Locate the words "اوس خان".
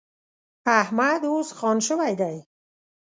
1.31-1.77